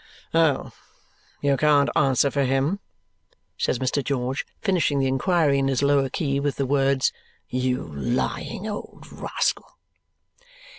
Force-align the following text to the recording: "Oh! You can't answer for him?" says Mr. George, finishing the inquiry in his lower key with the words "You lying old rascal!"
"Oh! 0.33 0.71
You 1.41 1.55
can't 1.57 1.91
answer 1.95 2.31
for 2.31 2.41
him?" 2.43 2.79
says 3.55 3.77
Mr. 3.77 4.03
George, 4.03 4.47
finishing 4.59 4.97
the 4.97 5.05
inquiry 5.05 5.59
in 5.59 5.67
his 5.67 5.83
lower 5.83 6.09
key 6.09 6.39
with 6.39 6.55
the 6.55 6.65
words 6.65 7.13
"You 7.49 7.83
lying 7.85 8.67
old 8.67 9.05
rascal!" 9.11 9.77